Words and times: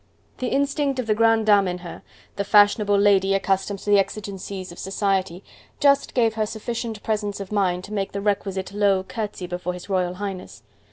The 0.39 0.47
instinct 0.47 0.97
of 0.97 1.05
the 1.05 1.13
grande 1.13 1.45
dame 1.45 1.67
in 1.67 1.77
her, 1.77 2.01
the 2.35 2.43
fashionable 2.43 2.97
lady 2.97 3.35
accustomed 3.35 3.77
to 3.81 3.91
the 3.91 3.99
exigencies 3.99 4.71
of 4.71 4.79
society, 4.79 5.43
just 5.79 6.15
gave 6.15 6.33
her 6.33 6.47
sufficient 6.47 7.03
presence 7.03 7.39
of 7.39 7.51
mind 7.51 7.83
to 7.83 7.93
make 7.93 8.11
the 8.11 8.19
requisite 8.21 8.73
low 8.73 9.03
curtsey 9.03 9.45
before 9.45 9.73
His 9.73 9.89
Royal 9.89 10.15
Highness. 10.15 10.63